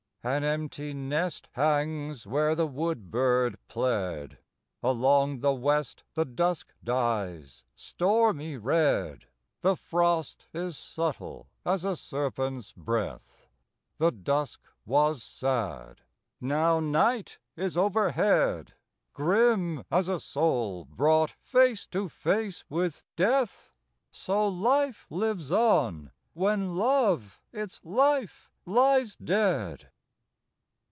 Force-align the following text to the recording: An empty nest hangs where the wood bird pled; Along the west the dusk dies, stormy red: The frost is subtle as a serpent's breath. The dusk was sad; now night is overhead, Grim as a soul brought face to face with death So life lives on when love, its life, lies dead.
An 0.23 0.43
empty 0.43 0.93
nest 0.93 1.47
hangs 1.53 2.27
where 2.27 2.53
the 2.53 2.67
wood 2.67 3.09
bird 3.09 3.57
pled; 3.67 4.37
Along 4.83 5.37
the 5.39 5.51
west 5.51 6.03
the 6.13 6.25
dusk 6.25 6.75
dies, 6.83 7.63
stormy 7.73 8.55
red: 8.55 9.25
The 9.61 9.75
frost 9.75 10.45
is 10.53 10.77
subtle 10.77 11.47
as 11.65 11.83
a 11.83 11.95
serpent's 11.95 12.71
breath. 12.71 13.47
The 13.97 14.11
dusk 14.11 14.61
was 14.85 15.23
sad; 15.23 16.01
now 16.39 16.79
night 16.79 17.39
is 17.55 17.75
overhead, 17.75 18.75
Grim 19.13 19.83
as 19.89 20.07
a 20.07 20.19
soul 20.19 20.85
brought 20.85 21.31
face 21.31 21.87
to 21.87 22.09
face 22.09 22.63
with 22.69 23.03
death 23.15 23.71
So 24.11 24.47
life 24.47 25.07
lives 25.09 25.51
on 25.51 26.11
when 26.33 26.75
love, 26.75 27.41
its 27.51 27.83
life, 27.83 28.51
lies 28.67 29.15
dead. 29.15 29.87